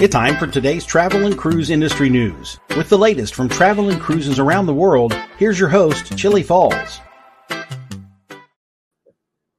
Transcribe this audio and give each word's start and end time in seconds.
It's 0.00 0.12
time 0.12 0.36
for 0.36 0.46
today's 0.46 0.86
travel 0.86 1.26
and 1.26 1.36
cruise 1.36 1.70
industry 1.70 2.08
news. 2.08 2.60
With 2.76 2.88
the 2.88 2.96
latest 2.96 3.34
from 3.34 3.48
travel 3.48 3.90
and 3.90 4.00
cruises 4.00 4.38
around 4.38 4.66
the 4.66 4.72
world, 4.72 5.12
here's 5.38 5.58
your 5.58 5.70
host, 5.70 6.16
Chillie 6.16 6.44
Falls. 6.44 7.00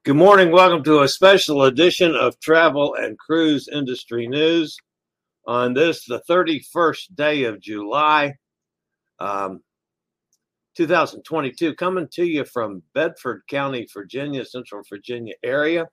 Good 0.05 0.15
morning. 0.15 0.53
Welcome 0.53 0.81
to 0.85 1.01
a 1.01 1.09
special 1.09 1.63
edition 1.63 2.15
of 2.15 2.39
Travel 2.39 2.95
and 2.95 3.19
Cruise 3.19 3.67
Industry 3.67 4.29
News 4.29 4.77
on 5.45 5.73
this, 5.73 6.05
the 6.05 6.21
31st 6.29 7.15
day 7.15 7.43
of 7.43 7.59
July, 7.59 8.35
um, 9.19 9.59
2022, 10.77 11.75
coming 11.75 12.07
to 12.13 12.23
you 12.23 12.45
from 12.45 12.81
Bedford 12.93 13.41
County, 13.49 13.89
Virginia, 13.93 14.45
Central 14.45 14.83
Virginia 14.89 15.33
area. 15.43 15.89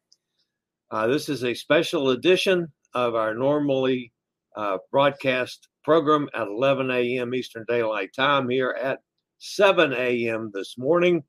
Uh, 0.88 1.08
this 1.08 1.28
is 1.28 1.42
a 1.42 1.54
special 1.54 2.10
edition 2.10 2.72
of 2.94 3.16
our 3.16 3.34
normally 3.34 4.12
uh, 4.56 4.78
broadcast 4.90 5.68
program 5.84 6.28
at 6.34 6.48
11 6.48 6.90
a.m. 6.90 7.34
Eastern 7.34 7.64
Daylight 7.68 8.10
Time 8.14 8.48
here 8.48 8.76
at 8.80 9.00
7 9.38 9.92
a.m. 9.92 10.50
this 10.52 10.76
morning. 10.78 11.22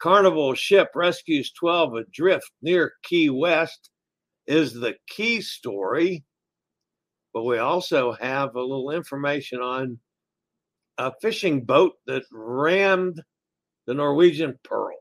Carnival 0.00 0.54
ship 0.54 0.90
rescues 0.94 1.52
12 1.52 1.94
adrift 1.94 2.50
near 2.60 2.92
Key 3.04 3.30
West 3.30 3.90
is 4.46 4.74
the 4.74 4.94
key 5.08 5.40
story. 5.40 6.24
But 7.32 7.44
we 7.44 7.58
also 7.58 8.12
have 8.12 8.54
a 8.54 8.60
little 8.60 8.90
information 8.90 9.60
on 9.60 9.98
a 10.98 11.12
fishing 11.22 11.64
boat 11.64 11.94
that 12.06 12.24
rammed 12.32 13.22
the 13.86 13.94
Norwegian 13.94 14.58
Pearl. 14.64 14.96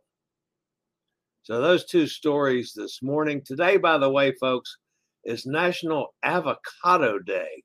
So, 1.44 1.60
those 1.60 1.86
two 1.86 2.08
stories 2.08 2.74
this 2.76 3.02
morning. 3.02 3.42
Today, 3.44 3.78
by 3.78 3.98
the 3.98 4.10
way, 4.10 4.34
folks, 4.40 4.78
is 5.24 5.46
National 5.46 6.14
Avocado 6.24 7.20
Day. 7.20 7.64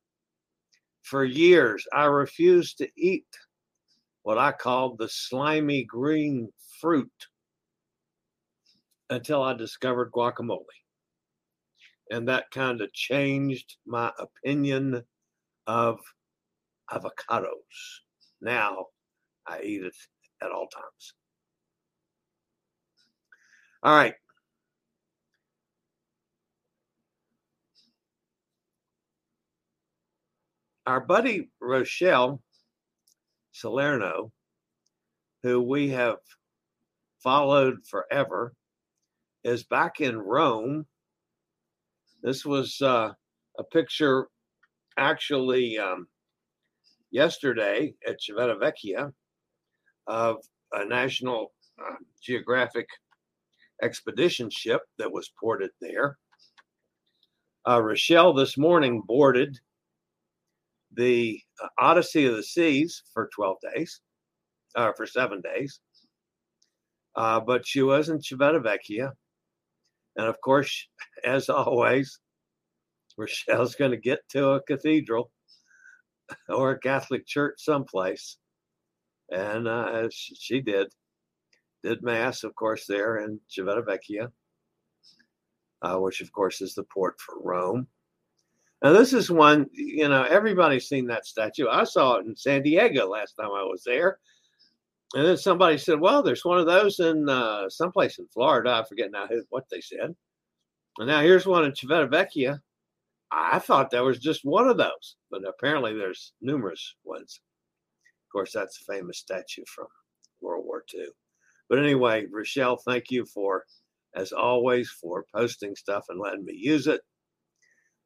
For 1.02 1.24
years, 1.24 1.86
I 1.92 2.04
refused 2.04 2.78
to 2.78 2.88
eat 2.96 3.26
what 4.22 4.38
I 4.38 4.52
called 4.52 4.98
the 4.98 5.08
slimy 5.08 5.84
green 5.84 6.50
fruit 6.80 7.26
until 9.10 9.42
I 9.42 9.54
discovered 9.54 10.10
guacamole. 10.12 10.64
And 12.10 12.28
that 12.28 12.50
kind 12.50 12.80
of 12.80 12.92
changed 12.92 13.76
my 13.86 14.12
opinion 14.18 15.02
of 15.66 15.98
avocados. 16.90 18.00
Now 18.40 18.86
I 19.46 19.62
eat 19.62 19.82
it 19.82 19.94
at 20.42 20.50
all 20.50 20.68
times. 20.68 21.14
All 23.82 23.94
right. 23.94 24.14
Our 30.86 31.00
buddy 31.00 31.48
Rochelle 31.60 32.40
Salerno, 33.50 34.30
who 35.42 35.60
we 35.60 35.88
have 35.88 36.18
followed 37.20 37.78
forever, 37.90 38.54
is 39.42 39.64
back 39.64 40.00
in 40.00 40.16
Rome. 40.16 40.86
This 42.22 42.44
was 42.44 42.80
uh, 42.82 43.10
a 43.58 43.64
picture 43.64 44.28
actually 44.96 45.76
um, 45.76 46.06
yesterday 47.10 47.92
at 48.06 48.20
Civitavecchia 48.20 49.12
of 50.06 50.36
a 50.72 50.84
National 50.84 51.52
uh, 51.84 51.96
Geographic 52.22 52.86
expedition 53.82 54.50
ship 54.50 54.82
that 54.98 55.10
was 55.10 55.32
ported 55.40 55.70
there. 55.80 56.16
Uh, 57.68 57.82
Rochelle 57.82 58.32
this 58.32 58.56
morning 58.56 59.02
boarded 59.04 59.58
the 60.92 61.40
uh, 61.62 61.68
Odyssey 61.78 62.26
of 62.26 62.36
the 62.36 62.42
Seas 62.42 63.02
for 63.12 63.28
12 63.34 63.56
days, 63.74 64.00
or 64.76 64.94
for 64.94 65.06
seven 65.06 65.40
days. 65.40 65.80
Uh, 67.14 67.40
but 67.40 67.66
she 67.66 67.82
was 67.82 68.08
in 68.08 68.18
Civitavecchia. 68.18 69.12
And 70.16 70.26
of 70.26 70.40
course, 70.40 70.88
as 71.24 71.48
always, 71.48 72.20
Rochelle's 73.16 73.74
going 73.74 73.92
to 73.92 73.96
get 73.96 74.20
to 74.30 74.50
a 74.50 74.62
cathedral 74.62 75.30
or 76.48 76.72
a 76.72 76.78
Catholic 76.78 77.26
church 77.26 77.54
someplace. 77.58 78.36
And 79.30 79.66
uh, 79.66 80.08
she 80.10 80.60
did. 80.60 80.88
Did 81.82 82.02
Mass, 82.02 82.42
of 82.44 82.54
course, 82.54 82.86
there 82.86 83.18
in 83.18 83.40
Civitavecchia, 83.50 84.30
uh, 85.82 85.96
which, 85.98 86.20
of 86.20 86.32
course, 86.32 86.60
is 86.60 86.74
the 86.74 86.84
port 86.84 87.20
for 87.20 87.40
Rome. 87.42 87.86
Now, 88.86 88.92
this 88.92 89.12
is 89.12 89.32
one, 89.32 89.66
you 89.72 90.08
know, 90.08 90.22
everybody's 90.22 90.86
seen 90.86 91.08
that 91.08 91.26
statue. 91.26 91.66
I 91.68 91.82
saw 91.82 92.18
it 92.18 92.26
in 92.26 92.36
San 92.36 92.62
Diego 92.62 93.08
last 93.08 93.32
time 93.32 93.50
I 93.50 93.64
was 93.64 93.82
there. 93.84 94.20
And 95.12 95.26
then 95.26 95.36
somebody 95.36 95.76
said, 95.76 95.98
well, 95.98 96.22
there's 96.22 96.44
one 96.44 96.58
of 96.58 96.66
those 96.66 97.00
in 97.00 97.28
uh, 97.28 97.68
someplace 97.68 98.20
in 98.20 98.28
Florida. 98.32 98.70
I 98.70 98.88
forget 98.88 99.10
now 99.10 99.26
who, 99.26 99.42
what 99.48 99.64
they 99.72 99.80
said. 99.80 100.14
And 100.98 101.08
now 101.08 101.20
here's 101.20 101.46
one 101.46 101.64
in 101.64 101.72
Civitavecchia. 101.72 102.60
I 103.32 103.58
thought 103.58 103.90
there 103.90 104.04
was 104.04 104.20
just 104.20 104.44
one 104.44 104.68
of 104.68 104.76
those, 104.76 105.16
but 105.32 105.42
apparently 105.44 105.92
there's 105.92 106.32
numerous 106.40 106.94
ones. 107.02 107.40
Of 108.04 108.32
course, 108.32 108.52
that's 108.52 108.80
a 108.80 108.92
famous 108.92 109.18
statue 109.18 109.64
from 109.66 109.88
World 110.40 110.64
War 110.64 110.84
II. 110.94 111.08
But 111.68 111.80
anyway, 111.80 112.26
Rochelle, 112.30 112.76
thank 112.76 113.10
you 113.10 113.24
for, 113.24 113.64
as 114.14 114.30
always, 114.30 114.88
for 114.90 115.24
posting 115.34 115.74
stuff 115.74 116.04
and 116.08 116.20
letting 116.20 116.44
me 116.44 116.54
use 116.54 116.86
it. 116.86 117.00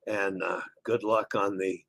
And 0.07 0.43
uh, 0.43 0.61
good 0.85 1.03
luck 1.03 1.35
on 1.35 1.59
the 1.59 1.81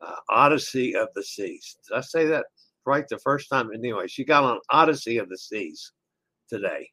uh, 0.00 0.16
Odyssey 0.28 0.94
of 0.94 1.08
the 1.14 1.22
Seas. 1.22 1.76
Did 1.88 1.96
I 1.96 2.00
say 2.00 2.26
that 2.26 2.46
right 2.86 3.06
the 3.08 3.18
first 3.18 3.48
time? 3.48 3.70
Anyway, 3.74 4.06
she 4.06 4.24
got 4.24 4.44
on 4.44 4.60
Odyssey 4.70 5.18
of 5.18 5.28
the 5.28 5.38
Seas 5.38 5.92
today 6.48 6.88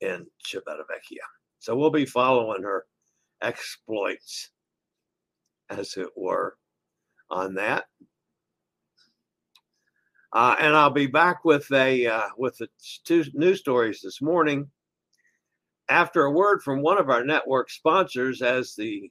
in 0.00 0.26
Civitavecchia. 0.46 1.24
So 1.60 1.76
we'll 1.76 1.90
be 1.90 2.06
following 2.06 2.62
her 2.62 2.86
exploits, 3.42 4.50
as 5.70 5.96
it 5.96 6.08
were, 6.16 6.56
on 7.30 7.54
that. 7.54 7.84
Uh, 10.32 10.56
and 10.60 10.76
I'll 10.76 10.90
be 10.90 11.06
back 11.06 11.44
with 11.44 11.70
a 11.72 12.06
uh, 12.06 12.28
with 12.36 12.58
the 12.58 12.68
two 13.04 13.24
news 13.32 13.60
stories 13.60 14.00
this 14.02 14.20
morning 14.20 14.70
after 15.88 16.24
a 16.24 16.30
word 16.30 16.62
from 16.62 16.82
one 16.82 16.98
of 16.98 17.08
our 17.08 17.24
network 17.24 17.70
sponsors 17.70 18.42
as 18.42 18.74
the 18.74 19.10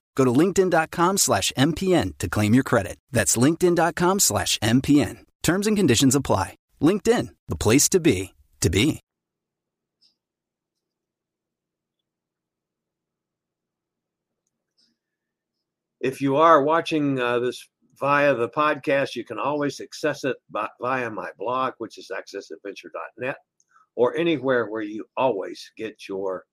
Go 0.15 0.25
to 0.25 0.31
linkedin.com 0.31 1.17
slash 1.17 1.51
MPN 1.57 2.17
to 2.19 2.29
claim 2.29 2.53
your 2.53 2.63
credit. 2.63 2.97
That's 3.11 3.37
linkedin.com 3.37 4.19
slash 4.19 4.57
MPN. 4.59 5.25
Terms 5.43 5.67
and 5.67 5.77
conditions 5.77 6.15
apply. 6.15 6.55
LinkedIn, 6.81 7.29
the 7.47 7.55
place 7.55 7.89
to 7.89 7.99
be, 7.99 8.33
to 8.61 8.69
be. 8.69 9.01
If 16.01 16.19
you 16.19 16.37
are 16.37 16.63
watching 16.63 17.19
uh, 17.19 17.37
this 17.37 17.67
via 17.99 18.33
the 18.33 18.49
podcast, 18.49 19.15
you 19.15 19.23
can 19.23 19.37
always 19.37 19.79
access 19.79 20.23
it 20.23 20.37
by, 20.49 20.67
via 20.81 21.11
my 21.11 21.29
blog, 21.37 21.73
which 21.77 21.99
is 21.99 22.11
accessadventure.net, 22.11 23.37
or 23.95 24.17
anywhere 24.17 24.67
where 24.67 24.81
you 24.81 25.05
always 25.15 25.71
get 25.77 26.07
your 26.09 26.45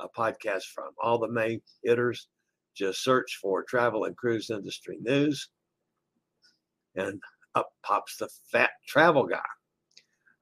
uh, 0.00 0.06
podcast 0.16 0.64
from. 0.74 0.90
All 1.02 1.18
the 1.18 1.28
main 1.28 1.60
hitters, 1.84 2.28
just 2.76 3.02
search 3.02 3.38
for 3.40 3.64
travel 3.64 4.04
and 4.04 4.16
cruise 4.16 4.50
industry 4.50 4.98
news, 5.00 5.48
and 6.94 7.20
up 7.54 7.70
pops 7.82 8.16
the 8.18 8.28
fat 8.52 8.70
travel 8.86 9.24
guy. 9.26 9.40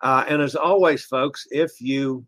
Uh, 0.02 0.24
and 0.28 0.42
as 0.42 0.54
always, 0.54 1.04
folks, 1.04 1.46
if 1.50 1.80
you 1.80 2.26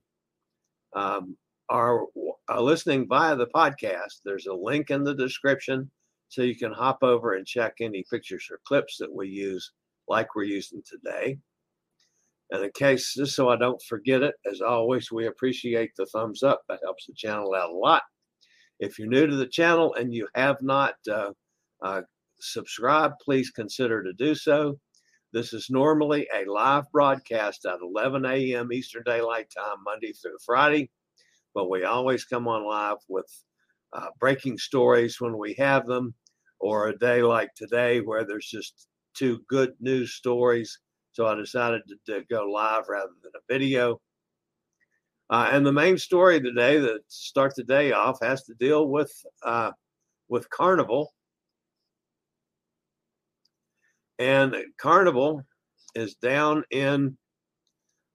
um, 0.94 1.37
are 1.69 2.05
uh, 2.49 2.61
listening 2.61 3.06
via 3.08 3.37
the 3.37 3.49
podcast, 3.55 4.20
there's 4.25 4.47
a 4.47 4.55
link 4.55 4.91
in 4.91 5.05
the 5.05 5.14
description 5.14 5.91
so 6.29 6.43
you 6.43 6.56
can 6.56 6.73
hop 6.73 6.99
over 7.02 7.35
and 7.35 7.47
check 7.47 7.75
any 7.81 8.05
pictures 8.11 8.49
or 8.50 8.61
clips 8.67 8.97
that 8.99 9.12
we 9.12 9.29
use, 9.29 9.73
like 10.09 10.35
we're 10.35 10.44
using 10.44 10.82
today. 10.87 11.38
And 12.50 12.62
in 12.62 12.70
case, 12.75 13.14
just 13.14 13.35
so 13.35 13.49
I 13.49 13.56
don't 13.56 13.82
forget 13.88 14.23
it, 14.23 14.35
as 14.50 14.61
always, 14.61 15.11
we 15.11 15.26
appreciate 15.26 15.91
the 15.97 16.06
thumbs 16.06 16.43
up. 16.43 16.62
That 16.69 16.81
helps 16.85 17.06
the 17.06 17.14
channel 17.14 17.55
out 17.55 17.70
a 17.70 17.76
lot. 17.76 18.02
If 18.81 18.99
you're 18.99 19.08
new 19.08 19.26
to 19.26 19.37
the 19.37 19.46
channel 19.46 19.94
and 19.94 20.12
you 20.14 20.28
have 20.34 20.61
not 20.62 20.94
uh, 21.11 21.32
uh, 21.82 22.02
subscribed, 22.40 23.14
please 23.25 23.50
consider 23.50 24.02
to 24.02 24.12
do 24.12 24.34
so. 24.34 24.78
This 25.32 25.52
is 25.52 25.69
normally 25.70 26.28
a 26.34 26.50
live 26.50 26.90
broadcast 26.93 27.67
at 27.67 27.81
11 27.82 28.25
a.m. 28.25 28.73
Eastern 28.73 29.02
Daylight 29.05 29.50
Time, 29.56 29.76
Monday 29.84 30.12
through 30.12 30.38
Friday 30.44 30.90
but 31.56 31.70
we 31.70 31.84
always 31.84 32.26
come 32.26 32.46
on 32.46 32.67
live 32.67 32.99
with 33.08 33.26
uh, 33.94 34.08
breaking 34.20 34.58
stories 34.58 35.23
when 35.23 35.38
we 35.38 35.55
have 35.55 35.87
them, 35.87 36.14
or 36.61 36.88
a 36.88 36.99
day 36.99 37.23
like 37.23 37.55
today 37.55 38.00
where 38.00 38.26
there's 38.26 38.46
just 38.46 38.88
two 39.14 39.40
good 39.49 39.73
news 39.81 40.12
stories. 40.12 40.78
So 41.12 41.26
I 41.26 41.34
decided 41.34 41.81
to, 41.88 42.12
to 42.12 42.25
go 42.31 42.44
live 42.44 42.84
rather 42.90 43.12
than 43.23 43.32
a 43.34 43.52
video. 43.52 43.99
Uh, 45.28 45.49
and 45.52 45.67
the 45.67 45.73
main 45.73 45.99
story 45.99 46.40
today 46.40 46.78
that 46.78 47.00
start 47.08 47.55
the 47.56 47.64
day 47.64 47.93
off 47.93 48.19
has 48.23 48.44
to 48.44 48.55
deal 48.55 48.88
with 48.88 49.12
uh, 49.44 49.73
with 50.28 50.49
Carnival. 50.50 51.12
And 54.19 54.55
Carnival 54.78 55.43
is 55.94 56.14
down 56.14 56.64
in 56.70 57.17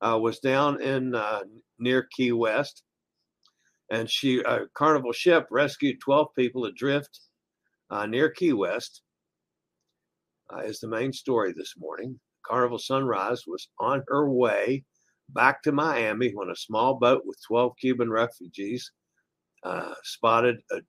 uh, 0.01 0.17
was 0.21 0.39
down 0.39 0.81
in 0.81 1.13
uh, 1.13 1.41
near 1.79 2.07
Key 2.15 2.31
West, 2.31 2.83
and 3.91 4.09
she 4.09 4.39
a 4.39 4.61
carnival 4.73 5.11
ship 5.11 5.47
rescued 5.51 5.99
12 5.99 6.27
people 6.35 6.65
adrift 6.65 7.19
uh, 7.91 8.05
near 8.07 8.29
key 8.29 8.53
west 8.53 9.01
uh, 10.51 10.59
is 10.59 10.79
the 10.79 10.87
main 10.87 11.13
story 11.13 11.53
this 11.55 11.75
morning 11.77 12.19
carnival 12.47 12.79
sunrise 12.79 13.43
was 13.45 13.67
on 13.79 14.01
her 14.07 14.31
way 14.31 14.83
back 15.33 15.61
to 15.61 15.71
miami 15.71 16.31
when 16.33 16.49
a 16.49 16.55
small 16.55 16.95
boat 16.95 17.23
with 17.25 17.37
12 17.47 17.73
cuban 17.79 18.09
refugees 18.09 18.91
uh, 19.63 19.93
spotted 20.03 20.57
uh, 20.73 20.79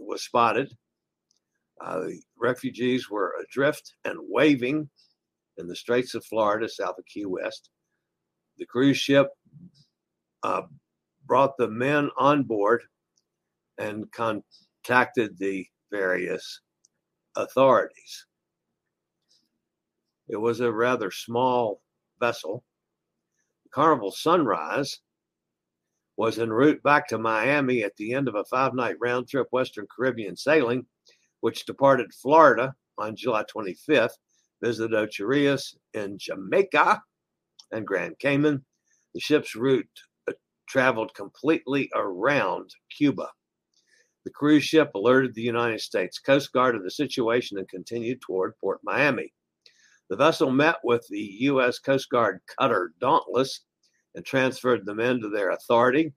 was 0.00 0.22
spotted 0.22 0.72
uh, 1.84 2.00
the 2.00 2.20
refugees 2.38 3.10
were 3.10 3.34
adrift 3.42 3.94
and 4.04 4.18
waving 4.28 4.88
in 5.58 5.66
the 5.66 5.76
straits 5.76 6.14
of 6.14 6.24
florida 6.24 6.68
south 6.68 6.98
of 6.98 7.04
key 7.06 7.26
west 7.26 7.70
the 8.58 8.66
cruise 8.66 8.98
ship 8.98 9.28
uh, 10.42 10.62
brought 11.26 11.56
the 11.56 11.68
men 11.68 12.10
on 12.18 12.42
board 12.42 12.82
and 13.78 14.10
contacted 14.12 15.36
the 15.38 15.66
various 15.90 16.60
authorities. 17.36 18.26
It 20.28 20.36
was 20.36 20.60
a 20.60 20.72
rather 20.72 21.10
small 21.10 21.80
vessel. 22.20 22.62
Carnival 23.72 24.12
Sunrise 24.12 25.00
was 26.16 26.38
en 26.38 26.50
route 26.50 26.82
back 26.82 27.08
to 27.08 27.18
Miami 27.18 27.82
at 27.82 27.96
the 27.96 28.12
end 28.12 28.28
of 28.28 28.34
a 28.34 28.44
five 28.44 28.74
night 28.74 28.96
round 29.00 29.28
trip 29.28 29.46
Western 29.52 29.86
Caribbean 29.94 30.36
sailing, 30.36 30.86
which 31.40 31.64
departed 31.64 32.12
Florida 32.12 32.74
on 32.98 33.16
July 33.16 33.44
25th, 33.44 34.10
visited 34.62 34.94
Ocho 34.94 35.24
Rios 35.24 35.76
in 35.94 36.18
Jamaica 36.18 37.02
and 37.72 37.86
Grand 37.86 38.18
Cayman. 38.18 38.64
The 39.14 39.20
ship's 39.20 39.56
route 39.56 39.88
uh, 40.28 40.32
traveled 40.68 41.14
completely 41.14 41.90
around 41.94 42.70
Cuba. 42.96 43.28
The 44.24 44.30
cruise 44.30 44.64
ship 44.64 44.90
alerted 44.94 45.34
the 45.34 45.42
United 45.42 45.80
States 45.80 46.18
Coast 46.18 46.52
Guard 46.52 46.76
of 46.76 46.82
the 46.82 46.90
situation 46.90 47.56
and 47.56 47.68
continued 47.68 48.20
toward 48.20 48.58
Port 48.58 48.80
Miami. 48.84 49.32
The 50.10 50.16
vessel 50.16 50.50
met 50.50 50.76
with 50.84 51.06
the 51.08 51.36
U.S. 51.40 51.78
Coast 51.78 52.10
Guard 52.10 52.40
cutter 52.58 52.92
Dauntless 53.00 53.60
and 54.14 54.24
transferred 54.24 54.84
the 54.84 54.94
men 54.94 55.20
to 55.20 55.28
their 55.28 55.50
authority. 55.50 56.12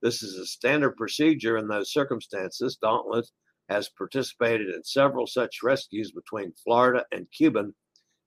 This 0.00 0.22
is 0.22 0.36
a 0.36 0.46
standard 0.46 0.96
procedure 0.96 1.56
in 1.58 1.68
those 1.68 1.92
circumstances. 1.92 2.78
Dauntless 2.80 3.32
has 3.68 3.88
participated 3.90 4.68
in 4.68 4.82
several 4.84 5.26
such 5.26 5.62
rescues 5.62 6.12
between 6.12 6.52
Florida 6.64 7.04
and 7.12 7.26
Cuban 7.30 7.74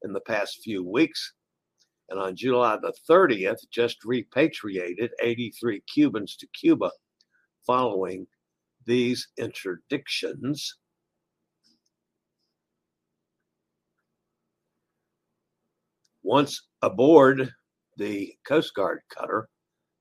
in 0.04 0.14
the 0.14 0.22
past 0.22 0.62
few 0.64 0.84
weeks 0.84 1.34
and 2.10 2.20
on 2.20 2.36
July 2.36 2.78
the 2.78 2.94
30th, 3.10 3.68
just 3.72 4.04
repatriated 4.06 5.12
83 5.22 5.82
Cubans 5.82 6.36
to 6.38 6.48
Cuba 6.48 6.92
following 7.66 8.28
these 8.86 9.28
interdictions. 9.40 10.74
Once 16.22 16.68
aboard 16.82 17.52
the 17.98 18.34
Coast 18.48 18.74
Guard 18.74 19.02
cutter, 19.10 19.50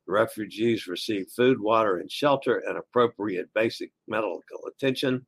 the 0.06 0.12
refugees 0.12 0.86
received 0.86 1.32
food, 1.32 1.60
water, 1.60 1.98
and 1.98 2.10
shelter 2.10 2.62
and 2.66 2.76
appropriate 2.76 3.48
basic 3.54 3.92
medical 4.06 4.40
attention. 4.68 5.26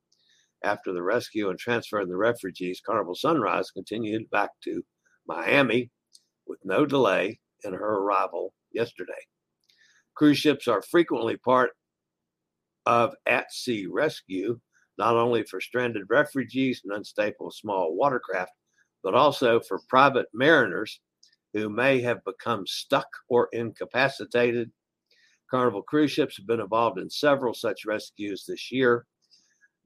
After 0.64 0.92
the 0.92 1.02
rescue 1.02 1.50
and 1.50 1.58
transfer 1.58 2.00
of 2.00 2.08
the 2.08 2.16
refugees, 2.16 2.80
Carnival 2.84 3.14
Sunrise 3.14 3.70
continued 3.70 4.28
back 4.30 4.50
to 4.64 4.84
Miami 5.26 5.90
with 6.46 6.58
no 6.64 6.86
delay 6.86 7.38
in 7.64 7.72
her 7.72 7.98
arrival 7.98 8.52
yesterday. 8.72 9.12
Cruise 10.14 10.38
ships 10.38 10.66
are 10.66 10.82
frequently 10.82 11.36
part 11.36 11.70
of 12.86 13.14
at 13.26 13.52
sea 13.52 13.86
rescue, 13.86 14.58
not 14.98 15.16
only 15.16 15.42
for 15.44 15.60
stranded 15.60 16.04
refugees 16.08 16.80
and 16.84 16.94
unstable 16.94 17.50
small 17.50 17.94
watercraft, 17.94 18.52
but 19.02 19.14
also 19.14 19.60
for 19.60 19.80
private 19.88 20.26
mariners 20.32 21.00
who 21.56 21.70
may 21.70 22.02
have 22.02 22.22
become 22.24 22.66
stuck 22.66 23.08
or 23.30 23.48
incapacitated. 23.52 24.70
Carnival 25.50 25.82
cruise 25.82 26.12
ships 26.12 26.36
have 26.36 26.46
been 26.46 26.60
involved 26.60 26.98
in 26.98 27.08
several 27.08 27.54
such 27.54 27.86
rescues 27.86 28.44
this 28.46 28.70
year. 28.70 29.06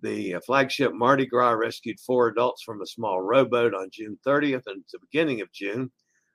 The 0.02 0.34
uh, 0.34 0.40
flagship 0.44 0.92
Mardi 0.92 1.26
Gras 1.26 1.52
rescued 1.52 2.00
four 2.00 2.26
adults 2.26 2.64
from 2.64 2.82
a 2.82 2.86
small 2.86 3.20
rowboat 3.20 3.72
on 3.72 3.88
June 3.92 4.18
30th 4.26 4.62
and 4.66 4.80
at 4.80 4.90
the 4.92 4.98
beginning 4.98 5.42
of 5.42 5.52
June 5.52 5.92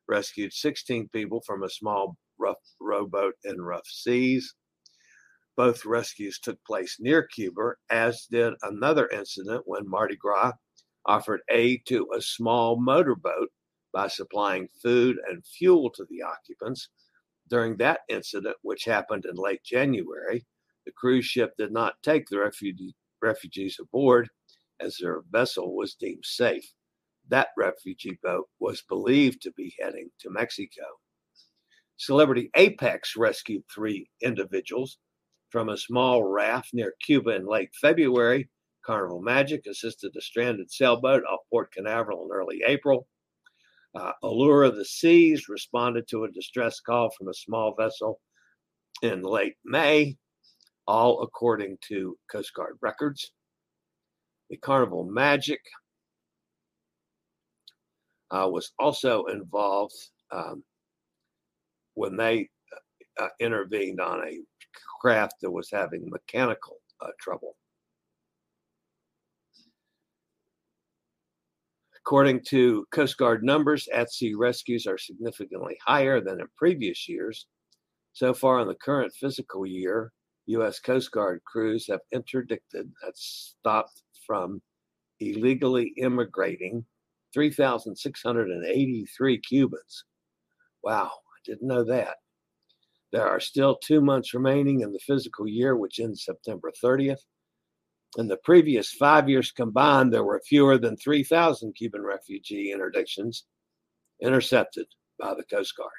rescued 0.08 0.54
16 0.54 1.10
people 1.10 1.42
from 1.46 1.63
a 1.63 1.70
small 1.70 2.15
rough 2.39 2.56
rowboat 2.80 3.34
in 3.44 3.60
rough 3.60 3.88
seas. 3.88 4.56
Both 5.58 5.86
rescues 5.86 6.39
took 6.39 6.63
place 6.63 6.96
near 7.00 7.27
Cuba, 7.27 7.74
as 7.89 8.25
did 8.32 8.54
another 8.62 9.10
incident 9.10 9.63
when 9.65 9.89
Mardi 9.89 10.15
Gras 10.15 10.54
offered 11.06 11.42
aid 11.50 11.82
to 11.88 12.08
a 12.15 12.22
small 12.22 12.80
motorboat 12.80 13.50
by 13.96 14.10
supplying 14.10 14.68
food 14.84 15.16
and 15.30 15.46
fuel 15.46 15.90
to 15.90 16.06
the 16.10 16.22
occupants. 16.22 16.90
During 17.50 17.78
that 17.78 18.02
incident, 18.10 18.58
which 18.62 18.84
happened 18.84 19.24
in 19.25 19.36
late 19.38 19.64
January, 19.64 20.46
the 20.86 20.92
cruise 20.92 21.25
ship 21.25 21.54
did 21.58 21.72
not 21.72 21.96
take 22.04 22.28
the 22.28 22.40
refugee, 22.40 22.94
refugees 23.22 23.78
aboard 23.80 24.30
as 24.82 24.98
their 24.98 25.22
vessel 25.32 25.78
was 25.78 25.96
deemed 25.96 26.25
safe. 26.25 26.70
That 27.30 27.48
refugee 27.58 28.20
boat 28.22 28.50
was 28.60 28.82
believed 28.82 29.42
to 29.44 29.54
be 29.54 29.74
heading 29.82 30.10
to 30.20 30.30
Mexico. 30.30 30.84
Celebrity 31.96 32.52
Apex 32.58 33.16
rescued 33.16 33.64
three 33.74 34.10
individuals 34.22 34.98
from 35.52 35.70
a 35.70 35.78
small 35.78 36.22
raft 36.25 36.74
near 36.74 36.94
Cuba 37.02 37.30
in 37.30 37.48
late 37.48 37.70
February. 37.80 38.50
Carnival 38.86 39.22
Magic 39.22 39.66
assisted 39.68 40.14
a 40.18 40.22
stranded 40.22 40.70
sailboat 40.70 41.24
off 41.24 41.40
Port 41.50 41.72
Canaveral 41.72 42.25
in 42.25 42.32
early 42.36 42.62
April. 42.68 43.08
Uh, 43.96 44.12
Allure 44.24 44.64
of 44.64 44.75
the 44.75 44.86
Seas 44.86 45.48
responded 45.48 46.08
to 46.10 46.25
a 46.25 46.32
distress 46.32 46.80
call 46.82 47.10
from 47.18 47.30
a 47.30 47.34
small 47.34 47.74
vessel 47.78 48.20
in 49.02 49.22
late 49.22 49.56
May, 49.64 50.18
all 50.86 51.22
according 51.24 51.78
to 51.88 52.18
Coast 52.30 52.54
Guard 52.54 52.78
records. 52.82 53.32
The 54.50 54.58
Carnival 54.58 55.06
Magic 55.06 55.62
uh, 58.32 58.50
was 58.52 58.72
also 58.80 59.25
involved 59.25 59.96
um, 60.32 60.64
when 61.94 62.18
they 62.18 62.50
uh, 63.20 63.28
intervened 63.40 64.02
on 64.02 64.28
a 64.28 64.40
craft 65.00 65.36
that 65.42 65.52
was 65.52 65.70
having 65.72 66.10
mechanical 66.10 66.78
uh, 67.02 67.08
trouble. 67.20 67.56
According 72.06 72.42
to 72.50 72.86
Coast 72.92 73.18
Guard 73.18 73.44
numbers, 73.44 73.88
at 73.88 74.14
sea 74.14 74.36
rescues 74.36 74.86
are 74.86 75.00
significantly 75.00 75.76
higher 75.84 76.22
than 76.22 76.40
in 76.40 76.46
previous 76.56 77.10
years. 77.10 77.48
So 78.14 78.32
far 78.32 78.60
in 78.60 78.68
the 78.68 78.76
current 78.76 79.12
fiscal 79.20 79.66
year, 79.66 80.12
U.S. 80.46 80.80
Coast 80.80 81.12
Guard 81.12 81.42
crews 81.48 81.88
have 81.90 82.02
interdicted, 82.14 82.92
that's 83.02 83.56
stopped 83.60 84.04
from 84.28 84.62
illegally 85.20 85.94
immigrating 85.98 86.86
3,683 87.34 89.40
Cubans. 89.40 90.04
Wow, 90.84 91.10
I 91.10 91.40
didn't 91.44 91.68
know 91.68 91.84
that. 91.86 92.18
There 93.14 93.28
are 93.28 93.40
still 93.40 93.78
two 93.78 94.00
months 94.00 94.36
remaining 94.36 94.82
in 94.82 94.94
the 94.94 95.00
fiscal 95.00 95.48
year, 95.48 95.76
which 95.76 96.00
ends 96.00 96.24
September 96.24 96.72
30th. 96.84 97.26
In 98.18 98.28
the 98.28 98.38
previous 98.38 98.92
five 98.92 99.28
years 99.28 99.52
combined, 99.52 100.14
there 100.14 100.24
were 100.24 100.42
fewer 100.48 100.78
than 100.78 100.96
3,000 100.96 101.74
Cuban 101.74 102.02
refugee 102.02 102.74
interdictions 102.74 103.44
intercepted 104.22 104.88
by 105.20 105.34
the 105.34 105.44
Coast 105.44 105.76
Guard. 105.76 105.92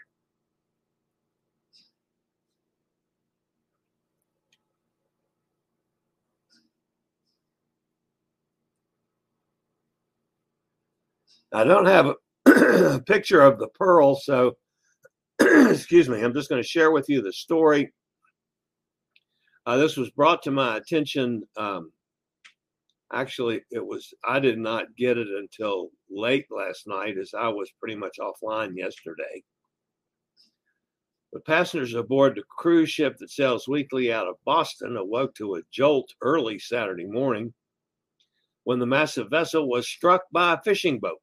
I 11.52 11.64
don't 11.64 11.86
have 11.86 12.14
a 12.46 13.00
picture 13.06 13.40
of 13.40 13.58
the 13.58 13.68
pearl, 13.68 14.16
so 14.16 14.56
excuse 15.40 16.08
me, 16.08 16.22
I'm 16.22 16.34
just 16.34 16.48
going 16.48 16.62
to 16.62 16.68
share 16.68 16.90
with 16.90 17.08
you 17.08 17.22
the 17.22 17.32
story. 17.32 17.92
Uh, 19.64 19.76
this 19.76 19.96
was 19.96 20.10
brought 20.10 20.42
to 20.42 20.50
my 20.50 20.76
attention. 20.76 21.42
Um, 21.56 21.92
actually, 23.12 23.62
it 23.70 23.84
was, 23.84 24.12
I 24.24 24.40
did 24.40 24.58
not 24.58 24.94
get 24.96 25.18
it 25.18 25.28
until 25.28 25.90
late 26.10 26.46
last 26.50 26.86
night 26.86 27.16
as 27.18 27.32
I 27.34 27.48
was 27.48 27.70
pretty 27.80 27.96
much 27.96 28.18
offline 28.20 28.76
yesterday. 28.76 29.42
The 31.32 31.40
passengers 31.40 31.94
aboard 31.94 32.36
the 32.36 32.42
cruise 32.48 32.90
ship 32.90 33.16
that 33.18 33.30
sails 33.30 33.68
weekly 33.68 34.12
out 34.12 34.26
of 34.26 34.36
Boston 34.44 34.96
awoke 34.96 35.34
to 35.34 35.56
a 35.56 35.62
jolt 35.70 36.08
early 36.22 36.58
Saturday 36.58 37.04
morning 37.04 37.52
when 38.64 38.78
the 38.78 38.86
massive 38.86 39.28
vessel 39.30 39.68
was 39.68 39.88
struck 39.88 40.22
by 40.32 40.54
a 40.54 40.62
fishing 40.62 40.98
boat. 40.98 41.20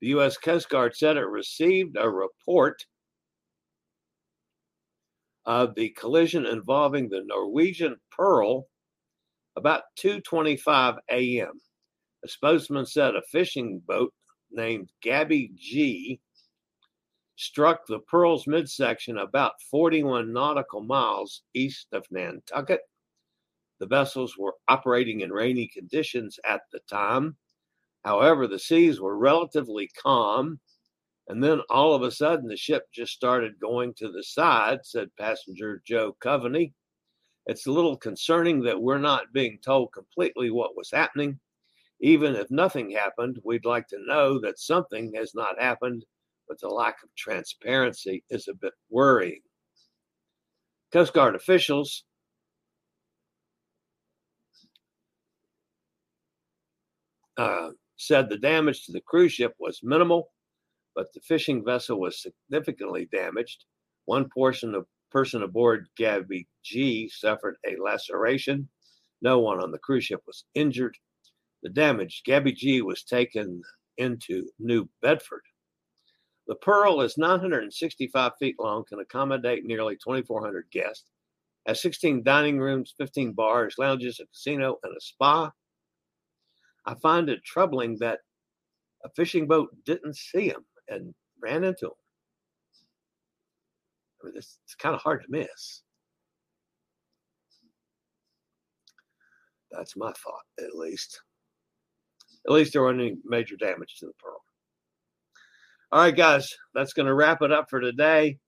The 0.00 0.08
U.S. 0.08 0.38
Coast 0.38 0.68
Guard 0.70 0.96
said 0.96 1.16
it 1.16 1.26
received 1.26 1.96
a 1.98 2.08
report 2.08 2.86
of 5.44 5.74
the 5.74 5.90
collision 5.90 6.46
involving 6.46 7.08
the 7.08 7.22
Norwegian 7.26 7.96
Pearl 8.10 8.66
about 9.60 9.82
2:25 9.96 10.98
a.m. 11.10 11.60
A 12.24 12.28
spokesman 12.28 12.86
said 12.86 13.14
a 13.14 13.22
fishing 13.30 13.80
boat 13.86 14.12
named 14.50 14.90
Gabby 15.02 15.52
G 15.54 16.20
struck 17.36 17.86
the 17.86 18.00
Pearl's 18.00 18.46
midsection 18.46 19.18
about 19.18 19.52
41 19.70 20.32
nautical 20.32 20.82
miles 20.82 21.42
east 21.54 21.86
of 21.92 22.04
Nantucket. 22.10 22.80
The 23.78 23.86
vessels 23.86 24.36
were 24.36 24.56
operating 24.68 25.20
in 25.20 25.32
rainy 25.32 25.68
conditions 25.68 26.38
at 26.44 26.62
the 26.72 26.80
time 26.80 27.36
However, 28.04 28.46
the 28.46 28.58
seas 28.58 29.00
were 29.00 29.16
relatively 29.18 29.88
calm. 29.88 30.60
And 31.28 31.44
then 31.44 31.60
all 31.68 31.94
of 31.94 32.02
a 32.02 32.10
sudden, 32.10 32.48
the 32.48 32.56
ship 32.56 32.84
just 32.92 33.12
started 33.12 33.60
going 33.60 33.94
to 33.94 34.10
the 34.10 34.22
side, 34.22 34.84
said 34.84 35.14
passenger 35.16 35.82
Joe 35.86 36.16
Coveney. 36.20 36.72
It's 37.46 37.66
a 37.66 37.72
little 37.72 37.96
concerning 37.96 38.62
that 38.62 38.80
we're 38.80 38.98
not 38.98 39.32
being 39.32 39.58
told 39.64 39.92
completely 39.92 40.50
what 40.50 40.76
was 40.76 40.90
happening. 40.90 41.40
Even 42.00 42.34
if 42.34 42.50
nothing 42.50 42.90
happened, 42.90 43.38
we'd 43.44 43.64
like 43.64 43.86
to 43.88 44.06
know 44.06 44.38
that 44.40 44.58
something 44.58 45.12
has 45.14 45.34
not 45.34 45.60
happened, 45.60 46.04
but 46.48 46.60
the 46.60 46.68
lack 46.68 46.96
of 47.02 47.14
transparency 47.16 48.24
is 48.30 48.48
a 48.48 48.54
bit 48.54 48.72
worrying. 48.88 49.40
Coast 50.92 51.12
Guard 51.12 51.34
officials 51.34 52.04
uh, 57.36 57.70
said 57.96 58.28
the 58.28 58.38
damage 58.38 58.84
to 58.84 58.92
the 58.92 59.00
cruise 59.00 59.32
ship 59.32 59.54
was 59.58 59.80
minimal, 59.82 60.32
but 60.94 61.12
the 61.12 61.20
fishing 61.20 61.64
vessel 61.64 62.00
was 62.00 62.22
significantly 62.22 63.08
damaged. 63.12 63.64
One 64.06 64.28
portion 64.28 64.74
of 64.74 64.86
person 65.10 65.42
aboard 65.42 65.88
Gabby 65.96 66.48
G 66.62 67.08
suffered 67.08 67.56
a 67.66 67.76
laceration. 67.82 68.68
No 69.22 69.38
one 69.40 69.60
on 69.62 69.70
the 69.70 69.78
cruise 69.78 70.04
ship 70.04 70.22
was 70.26 70.44
injured. 70.54 70.96
The 71.62 71.70
damaged 71.70 72.24
Gabby 72.24 72.52
G 72.52 72.82
was 72.82 73.02
taken 73.02 73.62
into 73.98 74.48
New 74.58 74.88
Bedford. 75.02 75.42
The 76.46 76.54
Pearl 76.56 77.00
is 77.02 77.18
965 77.18 78.32
feet 78.38 78.56
long, 78.58 78.84
can 78.88 78.98
accommodate 78.98 79.64
nearly 79.64 79.96
2,400 79.96 80.66
guests, 80.72 81.04
has 81.66 81.80
16 81.80 82.24
dining 82.24 82.58
rooms, 82.58 82.94
15 82.98 83.32
bars, 83.34 83.76
lounges, 83.78 84.18
a 84.20 84.26
casino, 84.26 84.78
and 84.82 84.96
a 84.96 85.00
spa. 85.00 85.52
I 86.86 86.94
find 86.94 87.28
it 87.28 87.44
troubling 87.44 87.98
that 88.00 88.20
a 89.04 89.10
fishing 89.10 89.46
boat 89.46 89.68
didn't 89.84 90.16
see 90.16 90.48
him 90.48 90.64
and 90.88 91.14
ran 91.40 91.62
into 91.62 91.86
him. 91.86 91.92
I 94.22 94.26
mean, 94.26 94.34
it's, 94.36 94.58
it's 94.64 94.74
kind 94.74 94.94
of 94.94 95.00
hard 95.00 95.22
to 95.22 95.30
miss. 95.30 95.82
That's 99.70 99.96
my 99.96 100.12
thought, 100.12 100.42
at 100.58 100.74
least. 100.74 101.20
At 102.46 102.52
least 102.52 102.72
there 102.72 102.82
wasn't 102.82 103.02
any 103.02 103.16
major 103.24 103.56
damage 103.56 103.96
to 103.98 104.06
the 104.06 104.12
pearl. 104.18 104.40
All 105.92 106.02
right, 106.02 106.16
guys, 106.16 106.48
that's 106.74 106.92
going 106.92 107.06
to 107.06 107.14
wrap 107.14 107.42
it 107.42 107.52
up 107.52 107.66
for 107.68 107.80
today. 107.80 108.38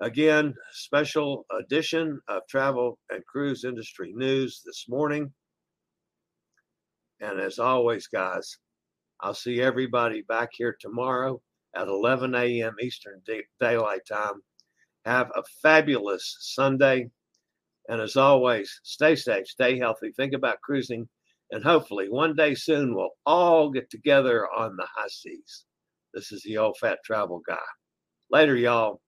Again, 0.00 0.54
special 0.72 1.44
edition 1.58 2.20
of 2.28 2.42
travel 2.48 2.98
and 3.10 3.24
cruise 3.26 3.64
industry 3.64 4.12
news 4.14 4.62
this 4.64 4.86
morning. 4.88 5.32
And 7.20 7.38
as 7.38 7.58
always, 7.58 8.06
guys, 8.06 8.56
I'll 9.20 9.34
see 9.34 9.60
everybody 9.60 10.22
back 10.22 10.50
here 10.52 10.74
tomorrow 10.80 11.42
at 11.76 11.88
11 11.88 12.34
a.m. 12.34 12.76
Eastern 12.80 13.20
Daylight 13.60 14.06
Time. 14.10 14.40
Have 15.10 15.30
a 15.34 15.42
fabulous 15.62 16.36
Sunday. 16.40 17.10
And 17.88 18.00
as 18.00 18.16
always, 18.16 18.80
stay 18.84 19.16
safe, 19.16 19.46
stay 19.46 19.78
healthy, 19.78 20.12
think 20.12 20.32
about 20.32 20.60
cruising, 20.62 21.08
and 21.50 21.64
hopefully 21.64 22.08
one 22.08 22.36
day 22.36 22.54
soon 22.54 22.94
we'll 22.94 23.10
all 23.26 23.70
get 23.70 23.90
together 23.90 24.46
on 24.56 24.76
the 24.76 24.86
high 24.94 25.08
seas. 25.08 25.64
This 26.14 26.30
is 26.30 26.42
the 26.42 26.58
old 26.58 26.76
fat 26.78 26.98
travel 27.04 27.42
guy. 27.46 27.58
Later, 28.30 28.56
y'all. 28.56 29.00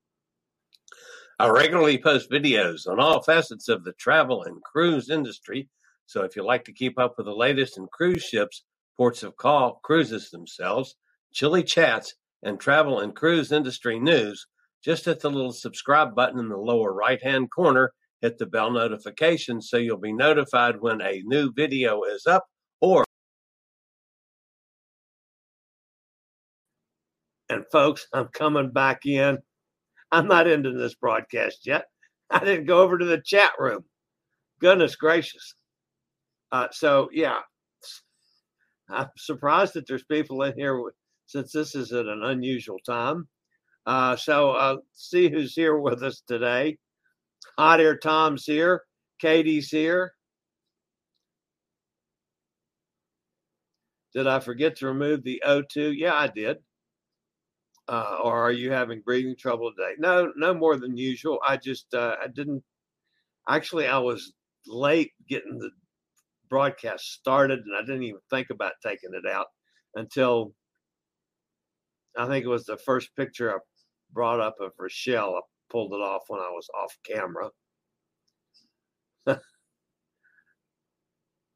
I 1.38 1.48
regularly 1.48 1.98
post 1.98 2.30
videos 2.30 2.88
on 2.88 3.00
all 3.00 3.22
facets 3.22 3.68
of 3.68 3.84
the 3.84 3.92
travel 3.94 4.42
and 4.44 4.62
cruise 4.62 5.10
industry 5.10 5.68
so 6.12 6.24
if 6.24 6.36
you 6.36 6.44
like 6.44 6.64
to 6.66 6.72
keep 6.72 6.98
up 6.98 7.16
with 7.16 7.24
the 7.24 7.34
latest 7.34 7.78
in 7.78 7.86
cruise 7.86 8.22
ships, 8.22 8.64
ports 8.98 9.22
of 9.22 9.36
call, 9.36 9.80
cruises 9.82 10.30
themselves, 10.30 10.96
chilly 11.32 11.62
chats, 11.62 12.14
and 12.42 12.60
travel 12.60 13.00
and 13.00 13.16
cruise 13.16 13.50
industry 13.50 13.98
news, 13.98 14.46
just 14.82 15.04
hit 15.04 15.20
the 15.20 15.30
little 15.30 15.52
subscribe 15.52 16.14
button 16.14 16.38
in 16.38 16.48
the 16.48 16.56
lower 16.56 16.92
right 16.92 17.22
hand 17.22 17.50
corner. 17.50 17.92
Hit 18.20 18.38
the 18.38 18.46
bell 18.46 18.70
notification 18.70 19.60
so 19.60 19.76
you'll 19.76 19.96
be 19.96 20.12
notified 20.12 20.80
when 20.80 21.00
a 21.00 21.22
new 21.24 21.52
video 21.52 22.02
is 22.04 22.26
up 22.26 22.44
or 22.80 23.04
And 27.52 27.64
folks, 27.70 28.06
I'm 28.14 28.28
coming 28.28 28.70
back 28.70 29.04
in. 29.04 29.36
I'm 30.10 30.26
not 30.26 30.46
into 30.46 30.72
this 30.72 30.94
broadcast 30.94 31.66
yet. 31.66 31.84
I 32.30 32.38
didn't 32.38 32.64
go 32.64 32.80
over 32.80 32.96
to 32.96 33.04
the 33.04 33.20
chat 33.20 33.50
room. 33.58 33.84
Goodness 34.58 34.96
gracious. 34.96 35.54
Uh, 36.50 36.68
so, 36.70 37.10
yeah, 37.12 37.40
I'm 38.88 39.08
surprised 39.18 39.74
that 39.74 39.86
there's 39.86 40.04
people 40.04 40.42
in 40.44 40.54
here 40.56 40.80
since 41.26 41.52
this 41.52 41.74
is 41.74 41.92
at 41.92 42.06
an 42.06 42.22
unusual 42.22 42.78
time. 42.86 43.28
Uh, 43.86 44.16
so, 44.16 44.52
uh, 44.52 44.76
see 44.92 45.28
who's 45.28 45.54
here 45.54 45.76
with 45.76 46.02
us 46.02 46.22
today. 46.26 46.78
Hot 47.58 47.80
Air 47.80 47.96
Tom's 47.96 48.44
here. 48.44 48.82
Katie's 49.20 49.68
here. 49.68 50.12
Did 54.14 54.26
I 54.26 54.40
forget 54.40 54.76
to 54.76 54.86
remove 54.86 55.22
the 55.22 55.42
O2? 55.44 55.94
Yeah, 55.96 56.14
I 56.14 56.28
did. 56.28 56.58
Uh, 57.88 58.18
or 58.22 58.40
are 58.40 58.52
you 58.52 58.70
having 58.70 59.00
breathing 59.00 59.34
trouble 59.36 59.72
today? 59.72 59.94
No, 59.98 60.32
no 60.36 60.54
more 60.54 60.76
than 60.76 60.96
usual. 60.96 61.40
I 61.46 61.56
just 61.56 61.92
uh, 61.94 62.16
I 62.22 62.28
didn't. 62.28 62.62
Actually, 63.48 63.86
I 63.88 63.98
was 63.98 64.32
late 64.66 65.12
getting 65.28 65.58
the 65.58 65.70
broadcast 66.48 67.12
started, 67.12 67.60
and 67.60 67.74
I 67.76 67.80
didn't 67.80 68.04
even 68.04 68.20
think 68.30 68.50
about 68.50 68.72
taking 68.84 69.10
it 69.14 69.28
out 69.30 69.46
until 69.96 70.52
I 72.16 72.26
think 72.26 72.44
it 72.44 72.48
was 72.48 72.66
the 72.66 72.76
first 72.76 73.14
picture 73.16 73.50
I 73.54 73.58
brought 74.12 74.40
up 74.40 74.56
of 74.60 74.72
Rochelle. 74.78 75.36
I 75.36 75.40
pulled 75.70 75.92
it 75.92 76.00
off 76.00 76.22
when 76.28 76.40
I 76.40 76.50
was 76.50 76.68
off 76.80 76.96
camera. 77.04 77.50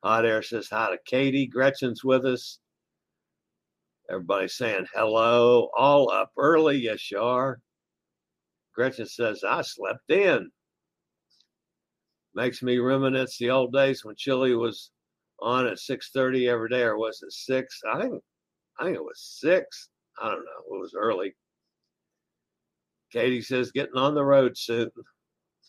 Hot 0.03 0.25
Air 0.25 0.43
says 0.43 0.69
hi 0.71 0.91
to 0.91 0.99
Katie. 1.07 1.47
Gretchen's 1.47 2.05
with 2.05 2.25
us. 2.25 2.59
Everybody's 4.09 4.57
saying 4.57 4.87
hello. 4.95 5.69
All 5.77 6.11
up 6.13 6.31
early. 6.39 6.77
Yes, 6.77 7.11
you 7.11 7.19
are. 7.19 7.61
Gretchen 8.75 9.07
says, 9.07 9.43
I 9.43 9.63
slept 9.63 10.11
in. 10.11 10.51
Makes 12.35 12.63
me 12.63 12.79
reminisce 12.79 13.39
the 13.39 13.51
old 13.51 13.73
days 13.73 14.05
when 14.05 14.15
Chillie 14.17 14.55
was 14.55 14.91
on 15.41 15.67
at 15.67 15.79
6.30 15.79 16.49
every 16.49 16.69
day, 16.69 16.83
or 16.83 16.99
was 16.99 17.23
it 17.23 17.33
6? 17.33 17.81
I 17.93 18.03
think, 18.03 18.23
I 18.79 18.85
think 18.85 18.97
it 18.97 19.03
was 19.03 19.39
6. 19.41 19.89
I 20.23 20.29
don't 20.29 20.45
know. 20.45 20.77
It 20.77 20.81
was 20.81 20.95
early. 20.97 21.35
Katie 23.13 23.43
says, 23.43 23.71
getting 23.73 23.97
on 23.97 24.15
the 24.15 24.25
road 24.25 24.57
soon. 24.57 24.91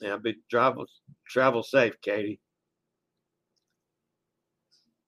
Yeah, 0.01 0.17
be 0.17 0.35
travel 0.49 0.85
travel 1.27 1.63
safe, 1.63 1.99
Katie. 2.01 2.39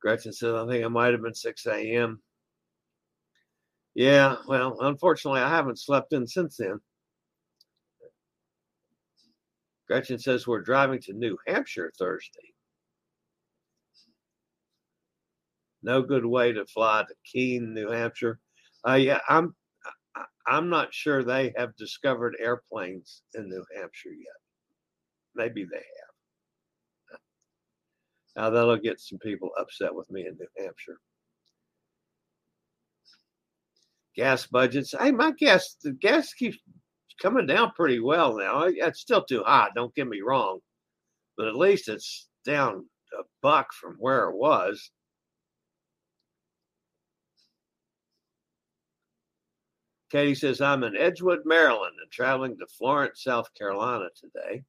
Gretchen 0.02 0.34
says, 0.34 0.54
I 0.54 0.66
think 0.68 0.84
it 0.84 0.90
might 0.90 1.12
have 1.12 1.22
been 1.22 1.34
6 1.34 1.66
a.m. 1.68 2.22
Yeah, 3.96 4.38
well, 4.48 4.78
unfortunately, 4.80 5.42
I 5.42 5.50
haven't 5.50 5.80
slept 5.80 6.14
in 6.14 6.26
since 6.26 6.58
then. 6.58 6.80
Gretchen 9.88 10.20
says 10.20 10.48
we're 10.48 10.62
driving 10.62 11.02
to 11.02 11.14
New 11.14 11.38
Hampshire 11.48 11.92
Thursday. 11.98 12.54
No 15.82 16.02
good 16.02 16.26
way 16.26 16.52
to 16.54 16.66
fly 16.66 17.04
to 17.08 17.16
Keene, 17.26 17.74
New 17.74 17.90
Hampshire. 17.90 18.40
Uh, 18.88 18.94
yeah, 18.94 19.20
I'm. 19.28 19.56
I'm 20.50 20.70
not 20.70 20.94
sure 20.94 21.24
they 21.24 21.54
have 21.58 21.76
discovered 21.78 22.36
airplanes 22.40 23.22
in 23.36 23.50
New 23.50 23.64
Hampshire 23.76 24.10
yet. 24.10 24.42
Maybe 25.36 25.64
they 25.64 25.78
have. 25.78 27.20
Now 28.36 28.50
that'll 28.50 28.78
get 28.78 29.00
some 29.00 29.20
people 29.20 29.52
upset 29.60 29.94
with 29.94 30.10
me 30.10 30.22
in 30.22 30.38
New 30.38 30.64
Hampshire. 30.64 30.98
gas 34.20 34.46
budgets. 34.48 34.94
Hey, 35.00 35.12
my 35.12 35.32
gas, 35.32 35.78
the 35.82 35.94
gas 35.94 36.34
keeps 36.34 36.58
coming 37.22 37.46
down 37.46 37.72
pretty 37.76 38.02
well 38.02 38.38
now. 38.38 38.64
It's 38.64 39.00
still 39.00 39.24
too 39.24 39.44
high, 39.46 39.70
don't 39.76 39.96
get 39.96 40.08
me 40.08 40.20
wrong, 40.22 40.60
but 41.38 41.48
at 41.48 41.56
least 41.56 41.88
it's 41.88 42.28
down 42.46 42.86
a 43.18 43.24
buck 43.42 43.68
from 43.80 43.96
where 44.00 44.30
it 44.30 44.36
was. 44.36 44.92
Katie 50.12 50.36
says, 50.36 50.62
I'm 50.62 50.84
in 50.84 50.98
Edgewood, 50.98 51.42
Maryland, 51.46 51.96
and 52.02 52.12
traveling 52.12 52.58
to 52.58 52.66
Florence, 52.66 53.24
South 53.24 53.54
Carolina 53.54 54.06
today. 54.16 54.64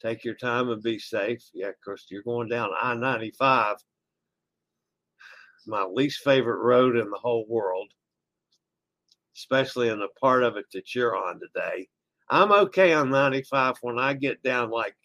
Take 0.00 0.24
your 0.24 0.34
time 0.34 0.70
and 0.70 0.82
be 0.82 0.98
safe. 0.98 1.42
Yeah, 1.52 1.68
of 1.68 1.80
course, 1.84 2.06
you're 2.08 2.22
going 2.22 2.48
down 2.48 2.70
I 2.80 2.94
95, 2.94 3.76
my 5.66 5.82
least 5.82 6.22
favorite 6.22 6.62
road 6.62 6.96
in 6.96 7.10
the 7.10 7.18
whole 7.18 7.44
world 7.48 7.92
especially 9.38 9.88
in 9.88 10.00
the 10.00 10.08
part 10.20 10.42
of 10.42 10.56
it 10.56 10.66
that 10.72 10.94
you're 10.94 11.16
on 11.16 11.38
today. 11.38 11.86
I'm 12.28 12.50
okay 12.50 12.92
on 12.92 13.08
95 13.08 13.76
when 13.82 13.98
I 13.98 14.12
get 14.12 14.42
down 14.42 14.70
like 14.70 14.96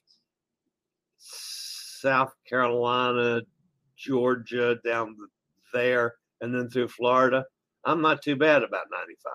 South 1.18 2.34
Carolina, 2.50 3.42
Georgia, 3.96 4.78
down 4.84 5.16
there, 5.72 6.16
and 6.42 6.54
then 6.54 6.68
through 6.68 6.88
Florida. 6.88 7.46
I'm 7.86 8.02
not 8.02 8.22
too 8.22 8.36
bad 8.36 8.64
about 8.64 8.86
95. 8.92 9.34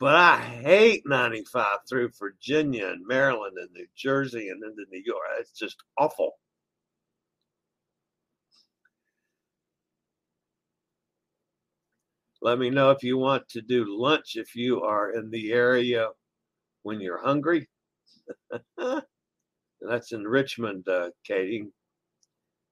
But 0.00 0.14
I 0.14 0.36
hate 0.36 1.02
95 1.06 1.78
through 1.88 2.10
Virginia 2.18 2.86
and 2.86 3.04
Maryland 3.06 3.56
and 3.60 3.70
New 3.72 3.86
Jersey 3.96 4.48
and 4.48 4.62
into 4.62 4.84
New 4.90 5.02
York. 5.04 5.22
It's 5.40 5.50
just 5.58 5.76
awful. 5.98 6.34
Let 12.40 12.60
me 12.60 12.70
know 12.70 12.92
if 12.92 13.02
you 13.02 13.18
want 13.18 13.48
to 13.48 13.60
do 13.60 13.84
lunch 13.88 14.36
if 14.36 14.54
you 14.54 14.82
are 14.82 15.12
in 15.12 15.30
the 15.30 15.52
area 15.52 16.08
when 16.82 17.00
you're 17.00 17.20
hungry. 17.20 17.68
That's 18.76 20.12
in 20.12 20.22
Richmond, 20.22 20.86
uh, 20.88 21.10
Katie. 21.24 21.66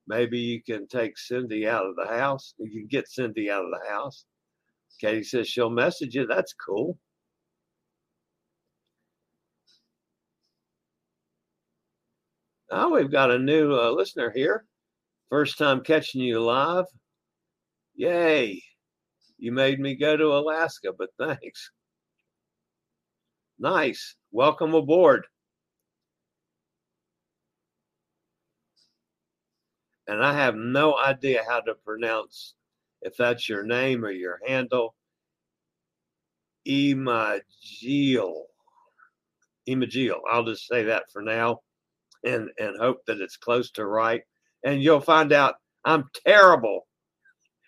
Maybe 0.07 0.39
you 0.39 0.63
can 0.63 0.87
take 0.87 1.19
Cindy 1.19 1.67
out 1.67 1.87
of 1.87 1.97
the 1.97 2.07
house. 2.07 2.55
You 2.59 2.71
can 2.71 2.87
get 2.87 3.09
Cindy 3.09 3.51
out 3.51 3.65
of 3.65 3.73
the 3.73 3.91
house. 3.91 4.25
Katie 4.97 5.23
says 5.23 5.49
she'll 5.49 5.71
message 5.71 6.15
you. 6.15 6.27
That's 6.27 6.53
cool. 6.55 6.99
Oh, 12.71 12.91
we've 12.91 13.11
got 13.11 13.31
a 13.31 13.39
new 13.39 13.75
uh, 13.75 13.91
listener 13.91 14.31
here. 14.35 14.65
First 15.31 15.59
time 15.59 15.83
catching 15.83 16.21
you 16.21 16.41
live. 16.41 16.87
Yay. 17.95 18.63
You 19.39 19.53
made 19.53 19.81
me 19.81 19.95
go 19.95 20.17
to 20.17 20.35
Alaska, 20.35 20.93
but 20.97 21.11
thanks. 21.19 21.71
Nice. 23.59 24.17
Welcome 24.33 24.75
aboard. 24.75 25.27
And 30.09 30.25
I 30.25 30.35
have 30.35 30.55
no 30.55 30.97
idea 30.97 31.45
how 31.49 31.61
to 31.61 31.75
pronounce 31.85 32.55
if 33.07 33.17
that's 33.17 33.49
your 33.49 33.63
name 33.63 34.05
or 34.05 34.11
your 34.11 34.41
handle. 34.47 34.95
Imagil. 36.67 38.43
Imagil. 39.69 40.21
I'll 40.31 40.45
just 40.45 40.67
say 40.67 40.83
that 40.85 41.05
for 41.13 41.23
now 41.23 41.61
and, 42.25 42.51
and 42.59 42.77
hope 42.79 42.99
that 43.07 43.21
it's 43.21 43.37
close 43.37 43.71
to 43.73 43.87
right. 43.87 44.23
And 44.65 44.83
you'll 44.83 45.01
find 45.01 45.33
out 45.33 45.55
I'm 45.85 46.05
terrible 46.27 46.87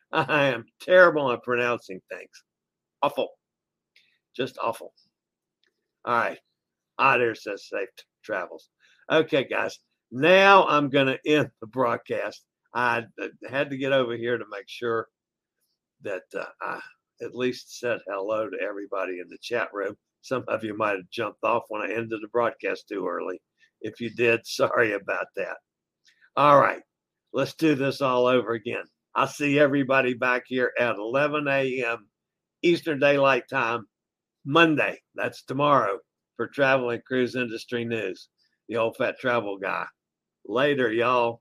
I 0.13 0.47
am 0.47 0.65
terrible 0.81 1.31
at 1.33 1.43
pronouncing 1.43 2.01
things. 2.11 2.45
Awful. 3.03 3.29
Just 4.35 4.59
awful. 4.63 4.93
All 6.05 6.15
right. 6.15 6.39
Ah, 6.99 7.19
there 7.19 7.35
says 7.35 7.69
safe 7.69 7.89
travels. 8.25 8.71
Okay, 9.11 9.45
guys. 9.45 9.79
Now 10.11 10.67
I'm 10.67 10.89
going 10.89 11.07
to 11.07 11.19
end 11.27 11.51
the 11.61 11.67
broadcast. 11.67 12.43
I 12.75 13.05
had 13.49 13.71
to 13.71 13.77
get 13.77 13.93
over 13.93 14.17
here 14.17 14.39
to 14.39 14.45
make 14.51 14.69
sure 14.69 15.09
that 16.03 16.23
uh, 16.37 16.45
I 16.61 16.81
at 17.21 17.35
least 17.35 17.79
said 17.79 18.01
hello 18.07 18.49
to 18.49 18.57
everybody 18.61 19.21
in 19.21 19.29
the 19.29 19.39
chat 19.43 19.69
room. 19.73 19.97
Some 20.23 20.45
of 20.49 20.65
you 20.65 20.77
might 20.77 20.97
have 20.97 21.11
jumped 21.11 21.43
off 21.45 21.65
when 21.69 21.83
I 21.83 21.93
ended 21.93 22.21
the 22.23 22.29
broadcast 22.29 22.89
too 22.89 23.07
early. 23.07 23.41
If 23.81 24.01
you 24.01 24.11
did, 24.11 24.41
sorry 24.47 24.93
about 24.93 25.27
that. 25.37 25.57
All 26.37 26.61
right, 26.61 26.83
let's 27.33 27.55
do 27.55 27.75
this 27.75 28.01
all 28.01 28.27
over 28.27 28.53
again. 28.53 28.85
I'll 29.15 29.27
see 29.27 29.59
everybody 29.59 30.15
back 30.15 30.45
here 30.47 30.73
at 30.79 30.97
11 30.97 31.49
a.m. 31.49 32.07
Eastern 32.63 33.01
Daylight 33.01 33.49
Time, 33.51 33.87
Monday. 34.45 35.01
That's 35.15 35.43
tomorrow 35.43 35.99
for 36.37 36.47
Travel 36.47 36.91
and 36.91 37.05
Cruise 37.05 37.35
Industry 37.35 37.85
News. 37.85 38.29
The 38.69 38.77
old 38.77 38.97
fat 38.97 39.19
travel 39.19 39.59
guy. 39.59 39.87
Later, 40.47 40.93
y'all. 40.93 41.41